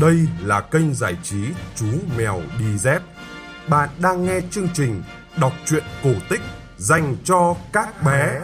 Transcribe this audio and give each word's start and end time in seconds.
Đây 0.00 0.28
là 0.42 0.60
kênh 0.60 0.94
giải 0.94 1.16
trí 1.22 1.44
Chú 1.74 1.86
Mèo 2.18 2.42
Đi 2.58 2.78
Dép. 2.78 3.02
Bạn 3.68 3.88
đang 4.02 4.24
nghe 4.24 4.40
chương 4.50 4.68
trình 4.74 5.02
đọc 5.40 5.52
truyện 5.64 5.82
cổ 6.04 6.10
tích 6.30 6.40
dành 6.76 7.16
cho 7.24 7.56
các 7.72 8.02
bé. 8.06 8.40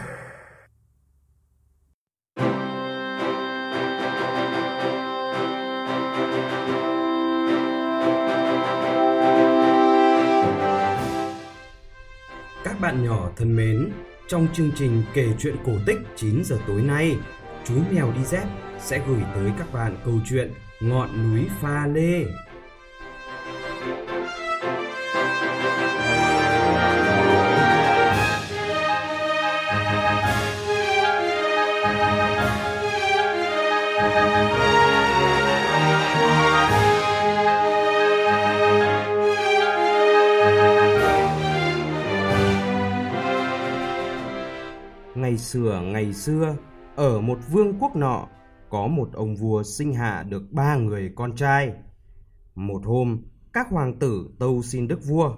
Các 12.64 12.80
bạn 12.80 13.04
nhỏ 13.04 13.30
thân 13.36 13.56
mến, 13.56 13.92
trong 14.28 14.48
chương 14.54 14.70
trình 14.76 15.02
kể 15.14 15.26
chuyện 15.38 15.56
cổ 15.66 15.72
tích 15.86 15.98
9 16.16 16.42
giờ 16.44 16.58
tối 16.66 16.82
nay, 16.82 17.16
chú 17.64 17.74
mèo 17.90 18.12
đi 18.12 18.24
dép 18.24 18.44
sẽ 18.80 19.00
gửi 19.06 19.20
tới 19.34 19.50
các 19.58 19.72
bạn 19.72 19.96
câu 20.04 20.14
chuyện 20.28 20.52
Ngọn 20.84 21.08
núi 21.22 21.48
pha 21.60 21.86
lê. 21.86 22.26
Ngày 45.14 45.38
xưa 45.38 45.80
ngày 45.84 46.12
xưa, 46.12 46.56
ở 46.96 47.20
một 47.20 47.38
vương 47.50 47.78
quốc 47.80 47.96
nọ, 47.96 48.26
có 48.72 48.86
một 48.86 49.08
ông 49.12 49.36
vua 49.36 49.62
sinh 49.62 49.94
hạ 49.94 50.22
được 50.22 50.42
ba 50.50 50.76
người 50.76 51.12
con 51.14 51.36
trai. 51.36 51.72
Một 52.54 52.82
hôm, 52.84 53.22
các 53.52 53.66
hoàng 53.70 53.98
tử 53.98 54.30
tâu 54.38 54.62
xin 54.62 54.88
đức 54.88 55.04
vua. 55.04 55.36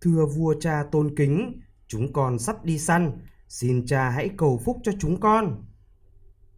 Thưa 0.00 0.26
vua 0.36 0.54
cha 0.60 0.84
tôn 0.92 1.16
kính, 1.16 1.60
chúng 1.86 2.12
con 2.12 2.38
sắp 2.38 2.64
đi 2.64 2.78
săn, 2.78 3.12
xin 3.48 3.86
cha 3.86 4.10
hãy 4.10 4.30
cầu 4.36 4.60
phúc 4.64 4.76
cho 4.82 4.92
chúng 4.98 5.20
con. 5.20 5.64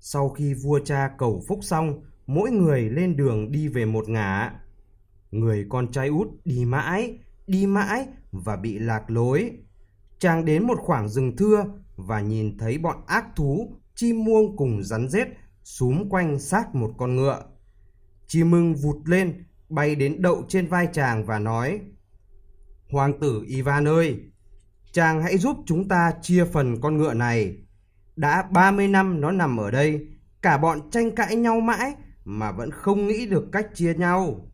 Sau 0.00 0.28
khi 0.28 0.54
vua 0.54 0.80
cha 0.84 1.10
cầu 1.18 1.42
phúc 1.48 1.58
xong, 1.62 2.02
mỗi 2.26 2.50
người 2.50 2.90
lên 2.90 3.16
đường 3.16 3.52
đi 3.52 3.68
về 3.68 3.84
một 3.84 4.08
ngả. 4.08 4.60
Người 5.30 5.66
con 5.68 5.92
trai 5.92 6.08
út 6.08 6.28
đi 6.44 6.64
mãi, 6.64 7.18
đi 7.46 7.66
mãi 7.66 8.06
và 8.32 8.56
bị 8.56 8.78
lạc 8.78 9.10
lối. 9.10 9.50
Chàng 10.18 10.44
đến 10.44 10.66
một 10.66 10.78
khoảng 10.78 11.08
rừng 11.08 11.36
thưa 11.36 11.64
và 11.96 12.20
nhìn 12.20 12.58
thấy 12.58 12.78
bọn 12.78 12.96
ác 13.06 13.36
thú, 13.36 13.76
chim 13.96 14.24
muông 14.24 14.56
cùng 14.56 14.82
rắn 14.82 15.08
rết 15.08 15.28
xúm 15.64 16.08
quanh 16.08 16.38
sát 16.38 16.74
một 16.74 16.94
con 16.98 17.16
ngựa. 17.16 17.44
Chim 18.26 18.50
mưng 18.50 18.74
vụt 18.74 18.96
lên, 19.04 19.44
bay 19.68 19.94
đến 19.94 20.22
đậu 20.22 20.44
trên 20.48 20.66
vai 20.66 20.88
chàng 20.92 21.26
và 21.26 21.38
nói 21.38 21.80
Hoàng 22.90 23.20
tử 23.20 23.42
Ivan 23.46 23.88
ơi, 23.88 24.20
chàng 24.92 25.22
hãy 25.22 25.38
giúp 25.38 25.56
chúng 25.66 25.88
ta 25.88 26.12
chia 26.22 26.44
phần 26.44 26.80
con 26.80 26.96
ngựa 26.96 27.14
này. 27.14 27.56
Đã 28.16 28.42
30 28.42 28.88
năm 28.88 29.20
nó 29.20 29.30
nằm 29.30 29.56
ở 29.56 29.70
đây, 29.70 30.06
cả 30.42 30.58
bọn 30.58 30.90
tranh 30.90 31.14
cãi 31.14 31.36
nhau 31.36 31.60
mãi 31.60 31.94
mà 32.24 32.52
vẫn 32.52 32.70
không 32.70 33.06
nghĩ 33.06 33.26
được 33.26 33.44
cách 33.52 33.66
chia 33.74 33.94
nhau. 33.94 34.50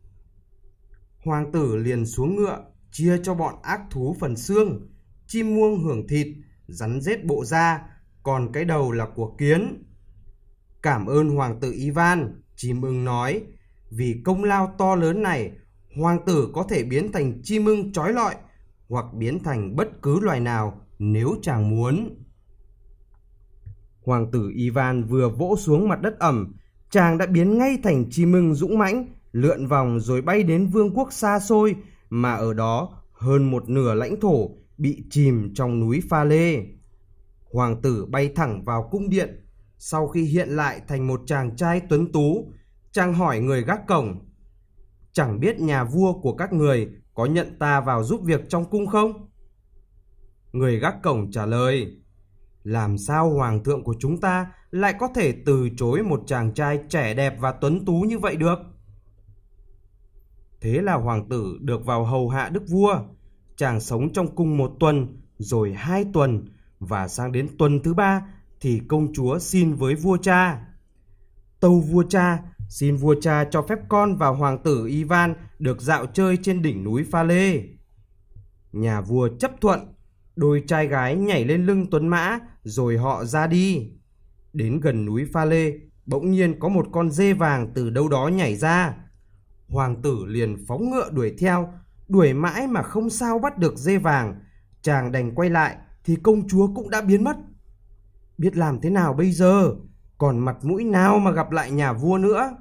Hoàng 1.25 1.51
tử 1.51 1.75
liền 1.75 2.05
xuống 2.05 2.35
ngựa, 2.35 2.63
chia 2.91 3.17
cho 3.23 3.35
bọn 3.35 3.55
ác 3.63 3.81
thú 3.89 4.15
phần 4.19 4.35
xương, 4.35 4.91
chim 5.27 5.55
muông 5.55 5.83
hưởng 5.83 6.07
thịt, 6.07 6.27
rắn 6.67 7.01
rết 7.01 7.25
bộ 7.25 7.45
da, 7.45 7.92
còn 8.23 8.51
cái 8.51 8.65
đầu 8.65 8.91
là 8.91 9.05
của 9.15 9.35
kiến. 9.37 9.83
Cảm 10.81 11.05
ơn 11.05 11.29
hoàng 11.29 11.59
tử 11.59 11.71
Ivan, 11.71 12.41
chim 12.55 12.81
ưng 12.81 13.05
nói, 13.05 13.43
vì 13.91 14.21
công 14.25 14.43
lao 14.43 14.75
to 14.77 14.95
lớn 14.95 15.21
này, 15.21 15.51
hoàng 15.95 16.19
tử 16.25 16.49
có 16.53 16.63
thể 16.69 16.83
biến 16.83 17.11
thành 17.11 17.41
chim 17.43 17.65
ưng 17.65 17.93
trói 17.93 18.13
lọi 18.13 18.35
hoặc 18.89 19.05
biến 19.13 19.43
thành 19.43 19.75
bất 19.75 20.01
cứ 20.01 20.19
loài 20.19 20.39
nào 20.39 20.81
nếu 20.99 21.35
chàng 21.41 21.69
muốn. 21.69 22.23
Hoàng 24.05 24.31
tử 24.31 24.51
Ivan 24.55 25.03
vừa 25.03 25.29
vỗ 25.29 25.55
xuống 25.59 25.89
mặt 25.89 26.01
đất 26.01 26.19
ẩm, 26.19 26.53
chàng 26.89 27.17
đã 27.17 27.25
biến 27.25 27.57
ngay 27.57 27.77
thành 27.83 28.05
chim 28.09 28.33
ưng 28.33 28.55
dũng 28.55 28.77
mãnh, 28.77 29.05
lượn 29.31 29.67
vòng 29.67 29.99
rồi 29.99 30.21
bay 30.21 30.43
đến 30.43 30.67
vương 30.67 30.93
quốc 30.95 31.13
xa 31.13 31.39
xôi 31.39 31.75
mà 32.09 32.33
ở 32.33 32.53
đó 32.53 33.03
hơn 33.11 33.51
một 33.51 33.69
nửa 33.69 33.93
lãnh 33.93 34.19
thổ 34.19 34.49
bị 34.77 35.03
chìm 35.09 35.53
trong 35.53 35.79
núi 35.79 36.01
pha 36.09 36.23
lê. 36.23 36.65
Hoàng 37.53 37.81
tử 37.81 38.05
bay 38.05 38.31
thẳng 38.35 38.63
vào 38.63 38.87
cung 38.91 39.09
điện, 39.09 39.45
sau 39.77 40.07
khi 40.07 40.23
hiện 40.23 40.49
lại 40.49 40.81
thành 40.87 41.07
một 41.07 41.21
chàng 41.25 41.55
trai 41.55 41.81
tuấn 41.89 42.11
tú, 42.11 42.53
chàng 42.91 43.13
hỏi 43.13 43.39
người 43.39 43.63
gác 43.63 43.87
cổng. 43.87 44.19
Chẳng 45.11 45.39
biết 45.39 45.59
nhà 45.59 45.83
vua 45.83 46.13
của 46.21 46.35
các 46.35 46.53
người 46.53 46.89
có 47.13 47.25
nhận 47.25 47.59
ta 47.59 47.81
vào 47.81 48.03
giúp 48.03 48.21
việc 48.23 48.49
trong 48.49 48.65
cung 48.69 48.87
không? 48.87 49.29
Người 50.51 50.79
gác 50.79 50.95
cổng 51.03 51.31
trả 51.31 51.45
lời, 51.45 51.97
làm 52.63 52.97
sao 52.97 53.29
hoàng 53.29 53.63
thượng 53.63 53.83
của 53.83 53.95
chúng 53.99 54.21
ta 54.21 54.51
lại 54.71 54.93
có 54.99 55.07
thể 55.15 55.33
từ 55.45 55.69
chối 55.77 56.03
một 56.03 56.23
chàng 56.27 56.53
trai 56.53 56.79
trẻ 56.89 57.13
đẹp 57.13 57.35
và 57.39 57.51
tuấn 57.51 57.85
tú 57.85 57.93
như 57.93 58.19
vậy 58.19 58.35
được? 58.35 58.59
Thế 60.61 60.81
là 60.81 60.93
hoàng 60.93 61.29
tử 61.29 61.57
được 61.61 61.85
vào 61.85 62.05
hầu 62.05 62.29
hạ 62.29 62.49
đức 62.49 62.63
vua. 62.69 62.99
Chàng 63.55 63.79
sống 63.79 64.13
trong 64.13 64.35
cung 64.35 64.57
một 64.57 64.71
tuần, 64.79 65.21
rồi 65.37 65.73
hai 65.73 66.05
tuần, 66.13 66.45
và 66.85 67.07
sang 67.07 67.31
đến 67.31 67.47
tuần 67.57 67.83
thứ 67.83 67.93
ba 67.93 68.21
thì 68.61 68.81
công 68.87 69.13
chúa 69.13 69.39
xin 69.39 69.73
với 69.73 69.95
vua 69.95 70.17
cha. 70.17 70.65
Tâu 71.59 71.79
vua 71.79 72.03
cha, 72.09 72.39
xin 72.69 72.95
vua 72.95 73.15
cha 73.21 73.45
cho 73.51 73.61
phép 73.61 73.79
con 73.89 74.15
và 74.15 74.27
hoàng 74.27 74.57
tử 74.63 74.85
Ivan 74.85 75.33
được 75.59 75.81
dạo 75.81 76.05
chơi 76.05 76.37
trên 76.37 76.61
đỉnh 76.61 76.83
núi 76.83 77.03
Pha 77.11 77.23
Lê. 77.23 77.63
Nhà 78.71 79.01
vua 79.01 79.29
chấp 79.39 79.51
thuận, 79.61 79.93
đôi 80.35 80.63
trai 80.67 80.87
gái 80.87 81.15
nhảy 81.15 81.45
lên 81.45 81.65
lưng 81.65 81.85
tuấn 81.91 82.07
mã 82.07 82.39
rồi 82.63 82.97
họ 82.97 83.25
ra 83.25 83.47
đi. 83.47 83.91
Đến 84.53 84.79
gần 84.79 85.05
núi 85.05 85.25
Pha 85.33 85.45
Lê, 85.45 85.73
bỗng 86.05 86.31
nhiên 86.31 86.59
có 86.59 86.69
một 86.69 86.87
con 86.91 87.11
dê 87.11 87.33
vàng 87.33 87.71
từ 87.75 87.89
đâu 87.89 88.07
đó 88.07 88.27
nhảy 88.27 88.55
ra. 88.55 88.95
Hoàng 89.67 90.01
tử 90.01 90.25
liền 90.25 90.65
phóng 90.67 90.89
ngựa 90.89 91.09
đuổi 91.09 91.35
theo, 91.39 91.73
đuổi 92.07 92.33
mãi 92.33 92.67
mà 92.67 92.81
không 92.83 93.09
sao 93.09 93.39
bắt 93.39 93.57
được 93.57 93.77
dê 93.77 93.97
vàng. 93.97 94.39
Chàng 94.81 95.11
đành 95.11 95.35
quay 95.35 95.49
lại 95.49 95.77
thì 96.05 96.15
công 96.15 96.47
chúa 96.47 96.67
cũng 96.75 96.89
đã 96.89 97.01
biến 97.01 97.23
mất. 97.23 97.37
Biết 98.37 98.57
làm 98.57 98.81
thế 98.81 98.89
nào 98.89 99.13
bây 99.13 99.31
giờ, 99.31 99.75
còn 100.17 100.39
mặt 100.39 100.57
mũi 100.61 100.83
nào 100.83 101.19
mà 101.19 101.31
gặp 101.31 101.51
lại 101.51 101.71
nhà 101.71 101.93
vua 101.93 102.17
nữa. 102.17 102.57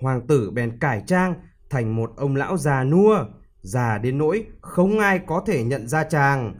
Hoàng 0.00 0.26
tử 0.26 0.50
bèn 0.50 0.78
cải 0.78 1.02
trang 1.06 1.34
thành 1.70 1.96
một 1.96 2.12
ông 2.16 2.36
lão 2.36 2.56
già 2.56 2.84
nua, 2.84 3.24
già 3.60 3.98
đến 3.98 4.18
nỗi 4.18 4.46
không 4.60 4.98
ai 4.98 5.20
có 5.26 5.42
thể 5.46 5.64
nhận 5.64 5.88
ra 5.88 6.04
chàng. 6.04 6.54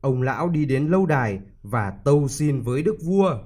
Ông 0.00 0.22
lão 0.22 0.48
đi 0.48 0.64
đến 0.64 0.88
lâu 0.88 1.06
đài 1.06 1.40
và 1.62 1.90
tâu 2.04 2.28
xin 2.28 2.60
với 2.60 2.82
đức 2.82 2.96
vua. 3.04 3.38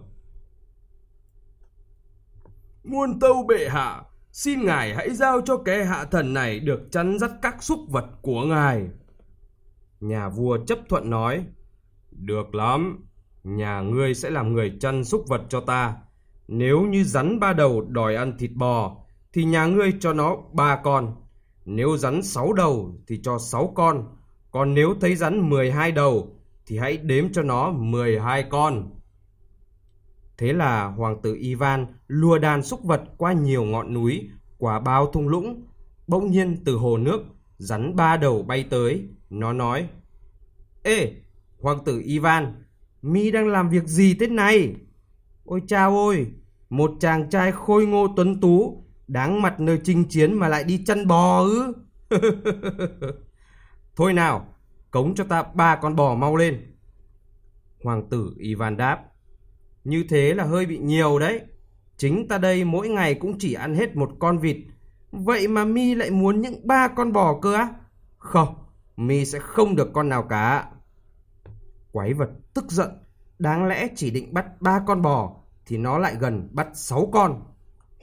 Muôn 2.85 3.21
tâu 3.21 3.45
bệ 3.49 3.69
hạ, 3.69 4.03
xin 4.33 4.65
ngài 4.65 4.95
hãy 4.95 5.15
giao 5.15 5.41
cho 5.41 5.57
kẻ 5.57 5.85
hạ 5.85 6.05
thần 6.05 6.35
này 6.35 6.61
được 6.61 6.81
chắn 6.91 7.19
dắt 7.19 7.31
các 7.43 7.63
súc 7.63 7.79
vật 7.89 8.07
của 8.23 8.45
ngài. 8.45 8.89
Nhà 10.01 10.29
vua 10.29 10.59
chấp 10.67 10.79
thuận 10.89 11.11
nói, 11.11 11.45
được 12.11 12.55
lắm, 12.55 13.09
nhà 13.45 13.81
ngươi 13.81 14.15
sẽ 14.15 14.31
làm 14.31 14.53
người 14.53 14.77
chăn 14.81 15.05
súc 15.05 15.25
vật 15.29 15.43
cho 15.49 15.61
ta. 15.61 15.97
Nếu 16.49 16.83
như 16.83 17.05
rắn 17.05 17.41
ba 17.41 17.53
đầu 17.53 17.83
đòi 17.89 18.17
ăn 18.17 18.39
thịt 18.39 18.51
bò, 18.55 18.97
thì 19.33 19.45
nhà 19.45 19.67
ngươi 19.67 19.93
cho 20.01 20.13
nó 20.13 20.37
ba 20.53 20.77
con. 20.85 21.15
Nếu 21.65 21.97
rắn 21.97 22.23
sáu 22.23 22.53
đầu 22.53 22.95
thì 23.07 23.21
cho 23.23 23.39
sáu 23.39 23.73
con. 23.75 24.17
Còn 24.51 24.75
nếu 24.75 24.95
thấy 25.01 25.17
rắn 25.17 25.51
mười 25.51 25.71
hai 25.71 25.93
đầu 25.93 26.37
thì 26.67 26.79
hãy 26.79 26.97
đếm 26.97 27.33
cho 27.33 27.43
nó 27.43 27.71
mười 27.71 28.21
hai 28.21 28.45
con. 28.51 28.91
Thế 30.39 30.53
là 30.53 30.87
hoàng 30.87 31.23
tử 31.23 31.37
Ivan 31.41 31.87
lùa 32.07 32.39
đàn 32.39 32.63
súc 32.63 32.85
vật 32.85 33.03
qua 33.17 33.33
nhiều 33.33 33.65
ngọn 33.65 33.95
núi, 33.95 34.29
quả 34.59 34.81
bao 34.81 35.07
thung 35.07 35.29
lũng. 35.29 35.67
Bỗng 36.07 36.31
nhiên 36.31 36.65
từ 36.65 36.77
hồ 36.77 36.97
nước, 36.97 37.23
rắn 37.59 37.97
ba 37.97 38.17
đầu 38.17 38.43
bay 38.43 38.65
tới. 38.71 39.09
Nó 39.31 39.53
nói, 39.53 39.89
Ê, 40.83 41.13
hoàng 41.61 41.85
tử 41.85 42.03
Ivan, 42.05 42.65
mi 43.03 43.31
đang 43.31 43.49
làm 43.49 43.69
việc 43.71 43.85
gì 43.85 44.15
thế 44.15 44.27
này? 44.27 44.75
Ôi 45.45 45.63
chao 45.67 45.91
ôi, 45.97 46.33
một 46.71 46.91
chàng 47.01 47.31
trai 47.31 47.53
khôi 47.53 47.87
ngô 47.87 48.09
tuấn 48.17 48.41
tú, 48.41 48.85
đáng 49.09 49.43
mặt 49.43 49.61
nơi 49.61 49.81
chinh 49.85 50.05
chiến 50.05 50.35
mà 50.35 50.49
lại 50.49 50.65
đi 50.65 50.85
chăn 50.85 51.07
bò 51.07 51.41
ư? 51.41 51.73
Thôi 53.97 54.13
nào, 54.13 54.55
cống 54.91 55.15
cho 55.15 55.25
ta 55.25 55.43
ba 55.55 55.77
con 55.77 55.97
bò 55.97 56.15
mau 56.15 56.37
lên. 56.37 56.77
Hoàng 57.85 58.09
tử 58.09 58.35
Ivan 58.39 58.77
đáp, 58.77 59.01
như 59.85 60.05
thế 60.09 60.35
là 60.35 60.45
hơi 60.45 60.67
bị 60.67 60.79
nhiều 60.79 61.19
đấy. 61.19 61.41
Chính 61.97 62.29
ta 62.29 62.39
đây 62.39 62.65
mỗi 62.65 62.89
ngày 62.89 63.15
cũng 63.15 63.39
chỉ 63.39 63.55
ăn 63.55 63.75
hết 63.75 63.97
một 63.97 64.11
con 64.19 64.39
vịt. 64.39 64.57
Vậy 65.13 65.49
mà 65.49 65.65
mi 65.65 65.95
lại 65.95 66.11
muốn 66.11 66.41
những 66.41 66.67
ba 66.67 66.89
con 66.89 67.13
bò 67.13 67.39
cơ 67.41 67.55
á? 67.55 67.69
Không, 68.19 68.55
mi 68.97 69.25
sẽ 69.25 69.39
không 69.39 69.77
được 69.77 69.91
con 69.93 70.09
nào 70.09 70.23
cả. 70.23 70.69
Quái 71.93 72.15
vật 72.15 72.31
tức 72.55 72.65
giận, 72.71 72.91
đáng 73.39 73.67
lẽ 73.67 73.89
chỉ 73.97 74.11
định 74.11 74.35
bắt 74.35 74.61
ba 74.61 74.83
con 74.87 75.03
bò 75.03 75.37
thì 75.67 75.77
nó 75.79 75.99
lại 75.99 76.17
gần 76.21 76.49
bắt 76.53 76.69
sáu 76.75 77.09
con. 77.13 77.43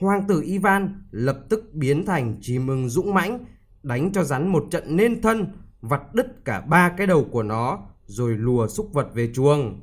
Hoàng 0.00 0.26
tử 0.28 0.42
Ivan 0.42 1.02
lập 1.10 1.38
tức 1.48 1.64
biến 1.72 2.06
thành 2.06 2.38
chỉ 2.40 2.58
mừng 2.58 2.88
dũng 2.88 3.14
mãnh, 3.14 3.44
đánh 3.82 4.12
cho 4.12 4.24
rắn 4.24 4.48
một 4.48 4.64
trận 4.70 4.96
nên 4.96 5.22
thân, 5.22 5.52
vặt 5.80 6.14
đứt 6.14 6.44
cả 6.44 6.60
ba 6.60 6.94
cái 6.96 7.06
đầu 7.06 7.24
của 7.30 7.42
nó, 7.42 7.78
rồi 8.06 8.36
lùa 8.36 8.68
súc 8.68 8.92
vật 8.92 9.08
về 9.14 9.30
chuồng. 9.34 9.80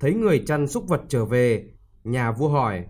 Thấy 0.00 0.14
người 0.14 0.44
chăn 0.46 0.68
súc 0.68 0.88
vật 0.88 1.02
trở 1.08 1.24
về, 1.24 1.72
nhà 2.04 2.32
vua 2.32 2.48
hỏi, 2.48 2.84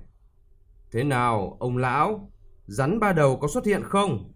Thế 0.93 1.05
nào, 1.05 1.57
ông 1.61 1.77
lão, 1.77 2.31
rắn 2.67 3.01
ba 3.01 3.13
đầu 3.13 3.37
có 3.37 3.49
xuất 3.49 3.67
hiện 3.67 3.83
không? 3.83 4.33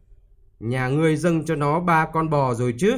Nhà 0.60 0.88
ngươi 0.88 1.16
dâng 1.16 1.44
cho 1.44 1.54
nó 1.54 1.80
ba 1.80 2.06
con 2.12 2.30
bò 2.30 2.54
rồi 2.54 2.74
chứ? 2.78 2.92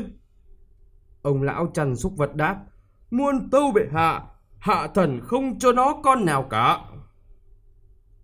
Ông 1.24 1.42
lão 1.42 1.66
chăn 1.74 1.96
súc 1.96 2.16
vật 2.16 2.34
đáp, 2.34 2.64
Muôn 3.10 3.50
tâu 3.50 3.72
bệ 3.72 3.86
hạ, 3.92 4.22
hạ 4.58 4.88
thần 4.94 5.20
không 5.20 5.58
cho 5.58 5.72
nó 5.72 6.00
con 6.02 6.24
nào 6.24 6.46
cả. 6.50 6.78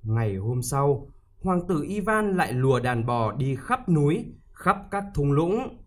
Ngày 0.02 0.36
hôm 0.36 0.62
sau, 0.62 1.08
hoàng 1.42 1.66
tử 1.68 1.84
Ivan 1.88 2.36
lại 2.36 2.52
lùa 2.52 2.80
đàn 2.80 3.06
bò 3.06 3.32
đi 3.32 3.56
khắp 3.56 3.88
núi, 3.88 4.24
khắp 4.52 4.76
các 4.90 5.04
thung 5.14 5.32
lũng. 5.32 5.78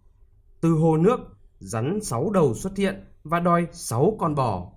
Từ 0.62 0.72
hồ 0.74 0.98
nước, 0.98 1.20
rắn 1.60 2.00
sáu 2.02 2.30
đầu 2.30 2.54
xuất 2.54 2.78
hiện 2.78 3.04
và 3.24 3.40
đòi 3.40 3.68
sáu 3.72 4.16
con 4.20 4.36
bò. 4.36 4.72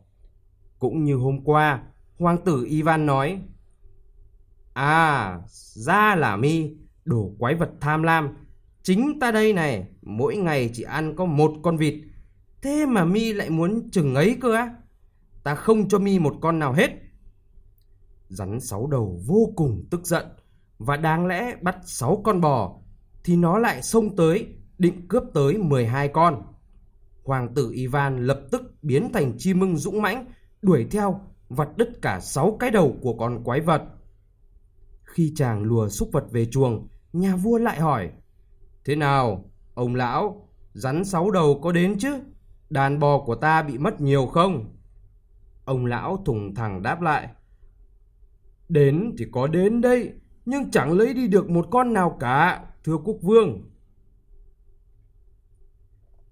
Cũng 0.78 1.04
như 1.04 1.16
hôm 1.16 1.44
qua, 1.44 1.82
hoàng 2.18 2.38
tử 2.44 2.64
Ivan 2.68 3.06
nói, 3.06 3.40
À, 4.74 5.40
ra 5.74 6.14
là 6.14 6.36
mi, 6.36 6.76
đồ 7.04 7.30
quái 7.38 7.54
vật 7.54 7.70
tham 7.80 8.02
lam. 8.02 8.28
Chính 8.82 9.20
ta 9.20 9.30
đây 9.30 9.52
này, 9.52 9.88
mỗi 10.02 10.36
ngày 10.36 10.70
chỉ 10.72 10.82
ăn 10.82 11.16
có 11.16 11.24
một 11.24 11.52
con 11.62 11.76
vịt. 11.76 11.94
Thế 12.66 12.86
mà 12.86 13.04
mi 13.04 13.32
lại 13.32 13.50
muốn 13.50 13.90
chừng 13.90 14.14
ấy 14.14 14.36
cơ 14.40 14.54
á? 14.54 14.74
Ta 15.44 15.54
không 15.54 15.88
cho 15.88 15.98
mi 15.98 16.18
một 16.18 16.34
con 16.40 16.58
nào 16.58 16.72
hết. 16.72 16.90
Rắn 18.28 18.60
sáu 18.60 18.86
đầu 18.86 19.20
vô 19.26 19.52
cùng 19.56 19.84
tức 19.90 20.06
giận 20.06 20.26
và 20.78 20.96
đáng 20.96 21.26
lẽ 21.26 21.56
bắt 21.62 21.76
sáu 21.84 22.20
con 22.24 22.40
bò 22.40 22.78
thì 23.24 23.36
nó 23.36 23.58
lại 23.58 23.82
xông 23.82 24.16
tới 24.16 24.46
định 24.78 25.08
cướp 25.08 25.22
tới 25.34 25.58
12 25.58 26.08
con. 26.08 26.42
Hoàng 27.24 27.54
tử 27.54 27.70
Ivan 27.72 28.26
lập 28.26 28.40
tức 28.50 28.62
biến 28.82 29.12
thành 29.12 29.32
chim 29.38 29.58
mưng 29.58 29.76
dũng 29.76 30.02
mãnh 30.02 30.26
đuổi 30.62 30.86
theo 30.90 31.20
vặt 31.48 31.68
đứt 31.76 32.02
cả 32.02 32.20
sáu 32.20 32.56
cái 32.60 32.70
đầu 32.70 32.96
của 33.02 33.14
con 33.14 33.44
quái 33.44 33.60
vật. 33.60 33.82
Khi 35.04 35.32
chàng 35.36 35.62
lùa 35.62 35.88
súc 35.88 36.08
vật 36.12 36.24
về 36.30 36.46
chuồng, 36.46 36.88
nhà 37.12 37.36
vua 37.36 37.58
lại 37.58 37.80
hỏi 37.80 38.10
Thế 38.84 38.96
nào, 38.96 39.50
ông 39.74 39.94
lão, 39.94 40.48
rắn 40.72 41.04
sáu 41.04 41.30
đầu 41.30 41.60
có 41.62 41.72
đến 41.72 41.98
chứ? 41.98 42.20
Đàn 42.70 42.98
bò 42.98 43.24
của 43.24 43.34
ta 43.34 43.62
bị 43.62 43.78
mất 43.78 44.00
nhiều 44.00 44.26
không? 44.26 44.76
Ông 45.64 45.86
lão 45.86 46.22
thùng 46.24 46.54
thẳng 46.54 46.82
đáp 46.82 47.02
lại 47.02 47.28
Đến 48.68 49.14
thì 49.18 49.26
có 49.32 49.46
đến 49.46 49.80
đây, 49.80 50.12
nhưng 50.46 50.70
chẳng 50.70 50.92
lấy 50.92 51.14
đi 51.14 51.28
được 51.28 51.50
một 51.50 51.68
con 51.70 51.92
nào 51.92 52.16
cả, 52.20 52.64
thưa 52.84 52.96
quốc 53.04 53.16
vương. 53.22 53.70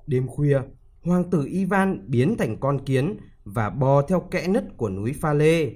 Đêm 0.07 0.29
khuya, 0.29 0.61
hoàng 1.03 1.31
tử 1.31 1.45
Ivan 1.45 2.05
biến 2.09 2.37
thành 2.39 2.57
con 2.61 2.85
kiến 2.85 3.17
và 3.45 3.71
bò 3.71 4.03
theo 4.03 4.21
kẽ 4.21 4.49
nứt 4.49 4.65
của 4.77 4.91
núi 4.91 5.13
Pha 5.21 5.33
Lê. 5.33 5.73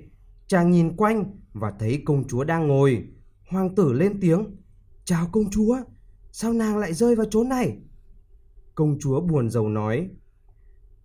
Chàng 0.47 0.71
nhìn 0.71 0.97
quanh 0.97 1.25
và 1.53 1.73
thấy 1.79 2.03
công 2.05 2.29
chúa 2.29 2.45
đang 2.45 2.69
ngồi. 2.69 3.09
Hoàng 3.49 3.75
tử 3.75 3.93
lên 3.93 4.21
tiếng, 4.21 4.57
chào 5.05 5.27
công 5.33 5.51
chúa, 5.51 5.77
sao 6.33 6.53
nàng 6.53 6.79
lại 6.79 6.93
rơi 6.95 7.17
vào 7.17 7.27
chỗ 7.31 7.45
này? 7.45 7.79
Công 8.75 8.99
chúa 9.01 9.21
buồn 9.21 9.51
rầu 9.51 9.69
nói, 9.69 10.09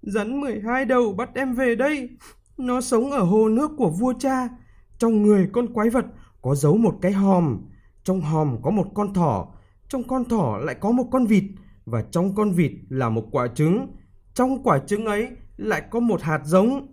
Rắn 0.03 0.41
12 0.41 0.85
đầu 0.85 1.13
bắt 1.13 1.29
em 1.35 1.53
về 1.53 1.75
đây, 1.75 2.09
nó 2.57 2.81
sống 2.81 3.11
ở 3.11 3.23
hồ 3.23 3.49
nước 3.49 3.71
của 3.77 3.89
vua 3.89 4.13
cha, 4.19 4.49
trong 4.97 5.21
người 5.21 5.49
con 5.53 5.73
quái 5.73 5.89
vật 5.89 6.05
có 6.41 6.55
giấu 6.55 6.77
một 6.77 6.97
cái 7.01 7.11
hòm, 7.11 7.61
trong 8.03 8.21
hòm 8.21 8.61
có 8.61 8.71
một 8.71 8.87
con 8.93 9.13
thỏ, 9.13 9.47
trong 9.87 10.03
con 10.03 10.25
thỏ 10.25 10.57
lại 10.63 10.75
có 10.75 10.91
một 10.91 11.05
con 11.11 11.25
vịt 11.25 11.43
và 11.85 12.01
trong 12.11 12.35
con 12.35 12.51
vịt 12.51 12.71
là 12.89 13.09
một 13.09 13.27
quả 13.31 13.47
trứng. 13.47 13.87
Trong 14.33 14.63
quả 14.63 14.79
trứng 14.79 15.05
ấy 15.05 15.29
lại 15.57 15.83
có 15.91 15.99
một 15.99 16.21
hạt 16.21 16.41
giống. 16.45 16.87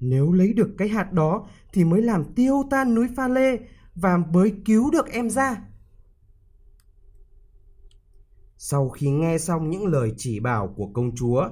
Nếu 0.00 0.32
lấy 0.32 0.52
được 0.52 0.70
cái 0.78 0.88
hạt 0.88 1.12
đó 1.12 1.48
thì 1.72 1.84
mới 1.84 2.02
làm 2.02 2.24
tiêu 2.34 2.62
tan 2.70 2.94
núi 2.94 3.08
Pha 3.16 3.28
Lê 3.28 3.58
và 3.94 4.16
mới 4.16 4.54
cứu 4.64 4.90
được 4.90 5.10
em 5.10 5.30
ra. 5.30 5.56
Sau 8.56 8.88
khi 8.88 9.10
nghe 9.10 9.38
xong 9.38 9.70
những 9.70 9.86
lời 9.86 10.12
chỉ 10.16 10.40
bảo 10.40 10.74
của 10.76 10.86
công 10.94 11.14
chúa, 11.16 11.48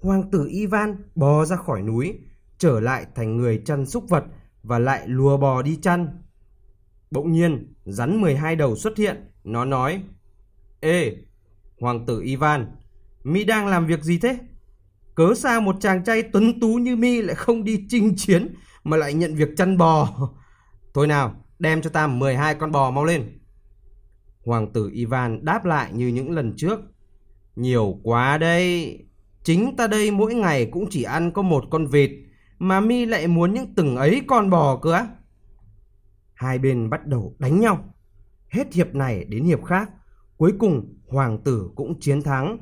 hoàng 0.00 0.30
tử 0.30 0.46
Ivan 0.50 0.96
bò 1.14 1.44
ra 1.44 1.56
khỏi 1.56 1.82
núi, 1.82 2.18
trở 2.58 2.80
lại 2.80 3.06
thành 3.14 3.36
người 3.36 3.62
chăn 3.64 3.86
súc 3.86 4.08
vật 4.08 4.24
và 4.62 4.78
lại 4.78 5.08
lùa 5.08 5.36
bò 5.36 5.62
đi 5.62 5.78
chăn. 5.82 6.22
Bỗng 7.10 7.32
nhiên, 7.32 7.74
rắn 7.84 8.20
12 8.20 8.56
đầu 8.56 8.76
xuất 8.76 8.96
hiện, 8.96 9.16
nó 9.44 9.64
nói: 9.64 10.02
"Ê, 10.80 11.16
hoàng 11.80 12.06
tử 12.06 12.20
Ivan, 12.20 12.76
mi 13.24 13.44
đang 13.44 13.66
làm 13.66 13.86
việc 13.86 14.02
gì 14.02 14.18
thế? 14.18 14.38
Cớ 15.14 15.34
sao 15.36 15.60
một 15.60 15.76
chàng 15.80 16.04
trai 16.04 16.22
tuấn 16.22 16.60
tú 16.60 16.74
như 16.74 16.96
mi 16.96 17.22
lại 17.22 17.36
không 17.36 17.64
đi 17.64 17.84
chinh 17.88 18.14
chiến 18.16 18.54
mà 18.84 18.96
lại 18.96 19.14
nhận 19.14 19.34
việc 19.34 19.48
chăn 19.56 19.78
bò? 19.78 20.08
Thôi 20.94 21.06
nào, 21.06 21.44
đem 21.58 21.82
cho 21.82 21.90
ta 21.90 22.06
12 22.06 22.54
con 22.54 22.72
bò 22.72 22.90
mau 22.90 23.04
lên." 23.04 23.38
Hoàng 24.44 24.72
tử 24.72 24.90
Ivan 24.92 25.44
đáp 25.44 25.64
lại 25.64 25.92
như 25.92 26.08
những 26.08 26.30
lần 26.30 26.52
trước. 26.56 26.80
Nhiều 27.56 28.00
quá 28.02 28.38
đây. 28.38 28.98
Chính 29.46 29.76
ta 29.76 29.86
đây 29.86 30.10
mỗi 30.10 30.34
ngày 30.34 30.66
cũng 30.66 30.86
chỉ 30.90 31.02
ăn 31.02 31.32
có 31.32 31.42
một 31.42 31.64
con 31.70 31.86
vịt 31.86 32.10
mà 32.58 32.80
mi 32.80 33.04
lại 33.04 33.26
muốn 33.26 33.52
những 33.52 33.74
từng 33.74 33.96
ấy 33.96 34.22
con 34.26 34.50
bò 34.50 34.76
cơ 34.76 34.92
á? 34.92 35.08
Hai 36.34 36.58
bên 36.58 36.90
bắt 36.90 37.06
đầu 37.06 37.36
đánh 37.38 37.60
nhau. 37.60 37.94
Hết 38.48 38.72
hiệp 38.72 38.94
này 38.94 39.24
đến 39.24 39.44
hiệp 39.44 39.64
khác, 39.64 39.90
cuối 40.36 40.52
cùng 40.58 40.98
hoàng 41.08 41.38
tử 41.44 41.70
cũng 41.74 42.00
chiến 42.00 42.22
thắng. 42.22 42.58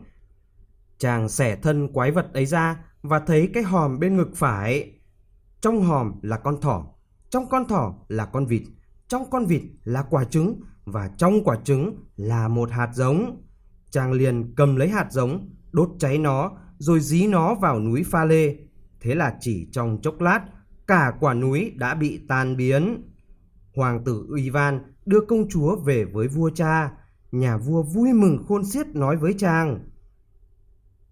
Chàng 0.99 1.29
xẻ 1.29 1.57
thân 1.57 1.93
quái 1.93 2.11
vật 2.11 2.33
ấy 2.33 2.47
ra 2.47 2.85
và 3.03 3.19
thấy 3.19 3.51
cái 3.55 3.63
hòm 3.63 3.99
bên 3.99 4.17
ngực 4.17 4.31
phải. 4.35 4.93
Trong 5.61 5.83
hòm 5.83 6.13
là 6.23 6.37
con 6.37 6.61
thỏ, 6.61 6.87
trong 7.31 7.49
con 7.49 7.69
thỏ 7.69 7.95
là 8.09 8.25
con 8.25 8.47
vịt, 8.47 8.63
trong 9.09 9.31
con 9.31 9.47
vịt 9.47 9.63
là 9.85 10.03
quả 10.03 10.25
trứng 10.25 10.61
và 10.85 11.11
trong 11.17 11.45
quả 11.45 11.57
trứng 11.65 12.05
là 12.17 12.49
một 12.49 12.71
hạt 12.71 12.91
giống. 12.95 13.43
Chàng 13.91 14.13
liền 14.13 14.55
cầm 14.57 14.77
lấy 14.77 14.89
hạt 14.89 15.07
giống, 15.11 15.51
đốt 15.73 15.89
cháy 15.99 16.19
nó 16.19 16.59
rồi 16.79 17.00
dí 17.00 17.26
nó 17.26 17.55
vào 17.55 17.81
núi 17.81 18.05
pha 18.11 18.25
lê 18.25 18.57
Thế 19.04 19.14
là 19.14 19.37
chỉ 19.40 19.69
trong 19.73 19.99
chốc 20.02 20.21
lát, 20.21 20.40
cả 20.87 21.12
quả 21.21 21.35
núi 21.35 21.73
đã 21.76 21.95
bị 21.95 22.21
tan 22.28 22.57
biến. 22.57 23.02
Hoàng 23.76 24.04
tử 24.04 24.26
Ivan 24.37 24.81
đưa 25.07 25.21
công 25.21 25.49
chúa 25.49 25.76
về 25.76 26.04
với 26.04 26.28
vua 26.28 26.50
cha. 26.50 26.93
Nhà 27.33 27.57
vua 27.57 27.83
vui 27.83 28.12
mừng 28.12 28.45
khôn 28.49 28.64
xiết 28.64 28.87
nói 28.87 29.16
với 29.16 29.35
chàng. 29.38 29.78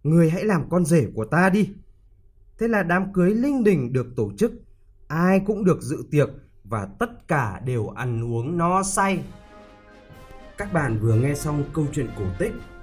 Người 0.02 0.30
hãy 0.30 0.44
làm 0.44 0.68
con 0.70 0.84
rể 0.84 1.06
của 1.14 1.24
ta 1.24 1.50
đi. 1.50 1.70
Thế 2.58 2.68
là 2.68 2.82
đám 2.82 3.12
cưới 3.12 3.34
linh 3.34 3.64
đình 3.64 3.92
được 3.92 4.06
tổ 4.16 4.32
chức. 4.38 4.52
Ai 5.08 5.40
cũng 5.46 5.64
được 5.64 5.82
dự 5.82 6.04
tiệc 6.10 6.28
và 6.64 6.88
tất 6.98 7.28
cả 7.28 7.60
đều 7.64 7.88
ăn 7.88 8.32
uống 8.32 8.58
no 8.58 8.82
say. 8.82 9.24
Các 10.58 10.72
bạn 10.72 10.98
vừa 10.98 11.14
nghe 11.14 11.34
xong 11.34 11.64
câu 11.74 11.86
chuyện 11.92 12.08
cổ 12.18 12.24
tích 12.38 12.52